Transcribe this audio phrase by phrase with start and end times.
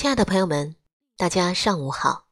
[0.00, 0.76] 亲爱的朋友们，
[1.18, 2.26] 大家上午好，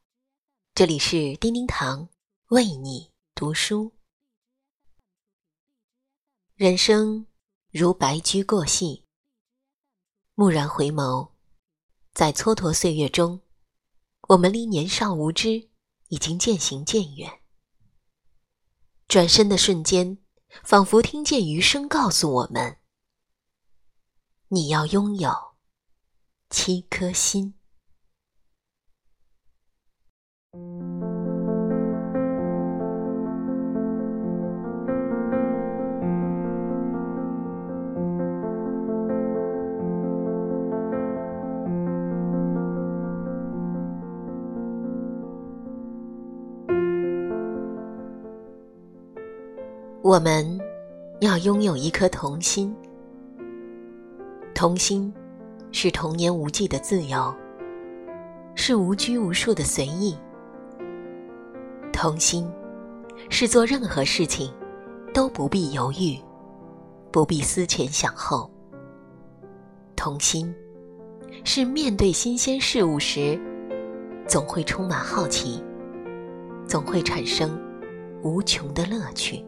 [0.74, 2.08] 这里是叮叮堂
[2.46, 3.92] 为你读书。
[6.54, 7.26] 人生
[7.70, 9.04] 如白驹过隙，
[10.36, 11.32] 蓦然回眸，
[12.14, 13.42] 在蹉跎岁月中，
[14.28, 15.68] 我们离年少无知
[16.08, 17.42] 已经渐行渐远。
[19.06, 20.16] 转身的瞬间，
[20.64, 22.78] 仿佛听见余生告诉我们：
[24.48, 25.30] 你要拥有
[26.48, 27.56] 七颗心。
[50.00, 50.58] 我们
[51.20, 52.74] 要拥有一颗童心，
[54.54, 55.12] 童心
[55.70, 57.34] 是童年无忌的自由，
[58.54, 60.16] 是无拘无束的随意。
[62.00, 62.48] 童心
[63.28, 64.54] 是做任何事情
[65.12, 66.16] 都不必犹豫，
[67.10, 68.48] 不必思前想后。
[69.96, 70.54] 童心
[71.42, 73.36] 是面对新鲜事物时，
[74.28, 75.60] 总会充满好奇，
[76.68, 77.60] 总会产生
[78.22, 79.44] 无穷的乐趣。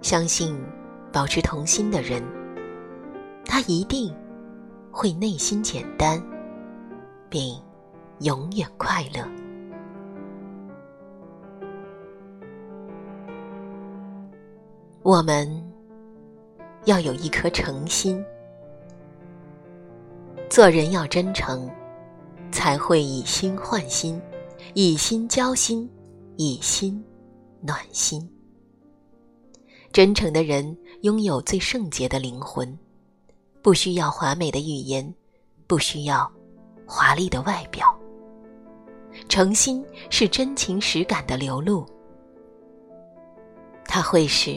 [0.00, 0.58] 相信，
[1.12, 2.22] 保持童心的人，
[3.44, 4.10] 他一定
[4.90, 6.18] 会内心简单，
[7.28, 7.62] 并
[8.20, 9.22] 永远快乐。
[15.04, 15.50] 我们
[16.84, 18.24] 要有一颗诚心，
[20.48, 21.68] 做人要真诚，
[22.52, 24.22] 才会以心换心，
[24.74, 25.90] 以心交心，
[26.36, 27.04] 以心
[27.60, 28.30] 暖心。
[29.92, 32.78] 真诚的人拥有最圣洁的灵魂，
[33.60, 35.12] 不需要华美的语言，
[35.66, 36.30] 不需要
[36.86, 37.92] 华丽的外表。
[39.28, 41.84] 诚心是真情实感的流露，
[43.84, 44.56] 它会使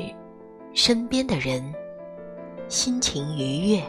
[0.77, 1.63] 身边的人
[2.67, 3.81] 心情愉悦。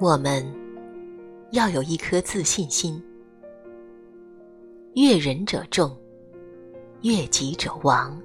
[0.00, 0.42] 我们
[1.52, 3.00] 要有一颗自信心，
[4.94, 5.94] 悦人者众。
[7.02, 8.18] 悦己者亡。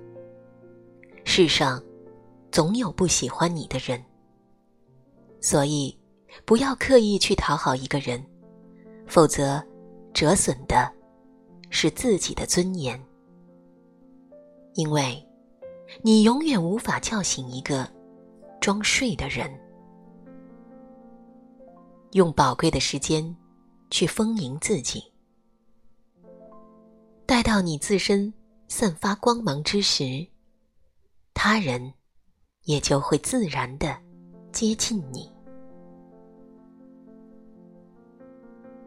[1.25, 1.83] 世上
[2.49, 4.01] 总有不喜欢你的人，
[5.41, 5.95] 所以
[6.45, 8.25] 不要刻意去讨好一个人，
[9.05, 9.61] 否则
[10.13, 10.89] 折损的
[11.69, 12.99] 是自己的尊严。
[14.73, 15.27] 因为，
[16.01, 17.87] 你永远无法叫醒一个
[18.59, 19.51] 装睡的人。
[22.11, 23.35] 用宝贵的时间
[23.89, 25.03] 去丰盈自己，
[27.25, 28.33] 待到你自身。
[28.67, 30.25] 散发光芒之时，
[31.33, 31.93] 他人
[32.63, 33.93] 也就会自然的
[34.53, 35.29] 接近你。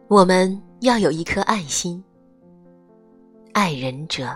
[0.07, 2.03] 我们要有一颗爱心，
[3.53, 4.35] 爱人者，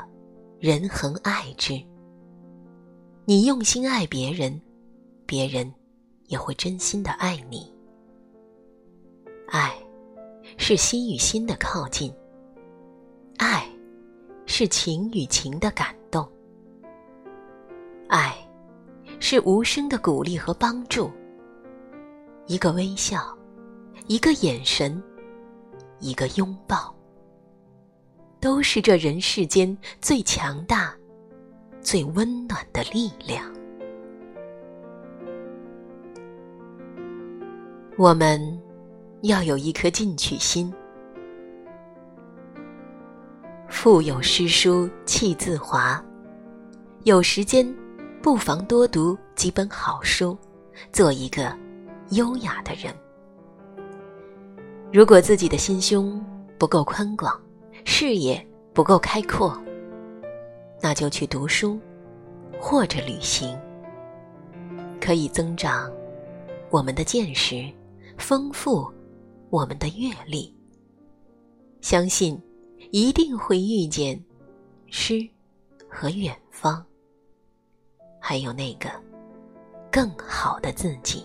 [0.60, 1.82] 人恒爱之。
[3.26, 4.62] 你用心爱别人，
[5.26, 5.74] 别人
[6.28, 7.74] 也会真心的爱你。
[9.48, 9.74] 爱，
[10.58, 12.14] 是心与心的靠近。
[13.38, 13.68] 爱。
[14.52, 16.28] 是情与情的感动，
[18.08, 18.36] 爱
[19.20, 21.12] 是无声的鼓励和帮助。
[22.48, 23.38] 一个微笑，
[24.08, 25.02] 一个眼神，
[26.00, 26.94] 一个拥抱，
[28.40, 30.94] 都是这人世间最强大、
[31.82, 33.44] 最温暖的力量。
[37.98, 38.40] 我们
[39.24, 40.74] 要有一颗进取心。
[43.68, 46.04] 腹有诗书气自华，
[47.04, 47.68] 有时间
[48.22, 50.38] 不妨多读几本好书，
[50.92, 51.56] 做一个
[52.12, 52.94] 优雅的人。
[54.92, 56.24] 如果自己的心胸
[56.58, 57.40] 不够宽广，
[57.92, 59.60] 视野不够开阔，
[60.80, 61.80] 那就去读书
[62.62, 63.60] 或者旅行，
[65.02, 65.92] 可以增长
[66.70, 67.68] 我们的见识，
[68.16, 68.88] 丰富
[69.50, 70.56] 我们的阅历。
[71.82, 72.40] 相信。
[72.92, 74.20] 一定会遇见
[74.88, 75.28] 诗
[75.88, 76.84] 和远方，
[78.20, 78.90] 还有那个
[79.92, 81.24] 更好的自己。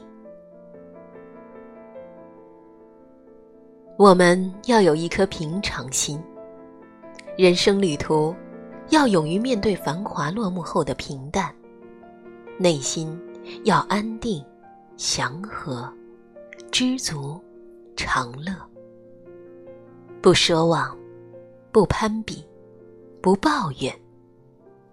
[3.96, 6.20] 我们要有一颗平常心，
[7.36, 8.34] 人生旅途
[8.90, 11.54] 要勇于面对繁华落幕后的平淡，
[12.58, 13.20] 内心
[13.64, 14.44] 要安定、
[14.96, 15.92] 祥和、
[16.70, 17.42] 知足、
[17.96, 18.54] 常乐，
[20.20, 20.96] 不奢望。
[21.72, 22.46] 不攀比，
[23.20, 23.92] 不抱怨，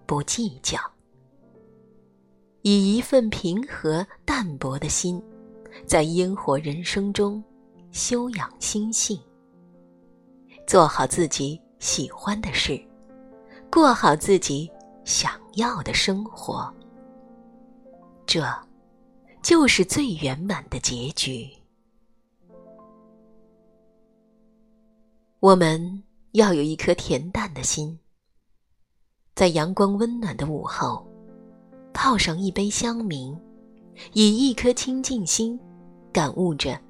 [0.04, 0.80] 不计较，
[2.62, 5.22] 以一份平和淡泊的心，
[5.86, 7.40] 在烟火人生中
[7.92, 9.16] 修养心性，
[10.66, 12.80] 做好自己喜欢的事，
[13.68, 14.70] 过好自己
[15.04, 16.72] 想要的生活。
[18.24, 18.40] 这，
[19.42, 21.50] 就是最圆满的结局。
[25.40, 26.00] 我们
[26.30, 27.98] 要有一颗恬淡的心，
[29.34, 31.04] 在阳光温暖的午后，
[31.92, 33.36] 泡上一杯香茗，
[34.12, 35.58] 以一颗清净心，
[36.12, 36.80] 感悟着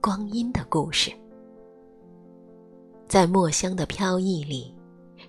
[0.00, 1.10] 光阴的故事，
[3.08, 4.74] 在墨香的飘逸里，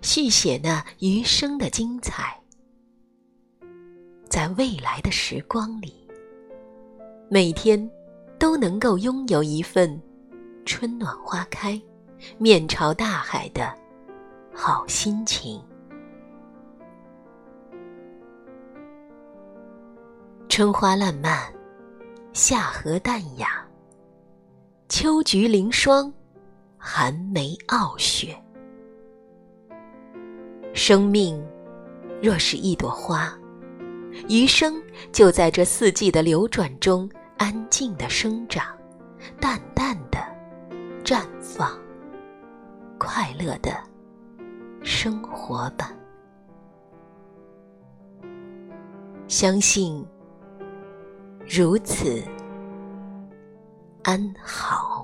[0.02, 2.36] 续写那余生的精彩。
[4.28, 6.08] 在未来的时光里，
[7.30, 7.90] 每天
[8.40, 10.02] 都能够拥有一份
[10.66, 11.80] 春暖花开、
[12.38, 13.74] 面朝大海的
[14.54, 15.62] 好心情。
[20.50, 21.54] 春花烂漫，
[22.34, 23.64] 夏荷淡雅，
[24.90, 26.12] 秋菊凌霜，
[26.90, 28.34] 寒梅傲雪。
[30.74, 31.46] 生命
[32.24, 33.38] 若是一朵花。
[34.30, 34.82] 余生
[35.12, 37.08] 就在这四季的流转中
[37.38, 38.66] 安静的生长，
[39.38, 40.18] 淡淡的
[41.04, 41.78] 绽放，
[42.98, 43.70] 快乐的
[44.82, 45.92] 生活吧。
[49.28, 50.04] 相信
[51.46, 52.24] 如此
[54.04, 54.97] 安好。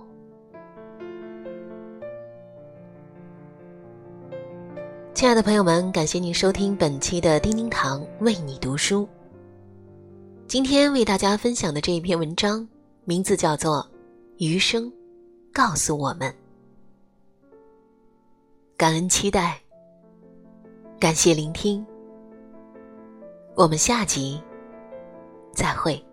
[5.24, 9.08] 亲爱的朋友们，感谢您收听本期的叮叮堂为你读书。
[10.48, 12.68] 今天为大家分享的这一篇文章，
[13.06, 13.78] 名字叫做
[14.46, 14.92] 《余生
[15.54, 16.30] 告诉我们》。
[18.76, 19.58] 感恩期待，
[21.00, 21.86] 感谢聆听。
[23.56, 24.42] 我们下集
[25.54, 26.06] 再会。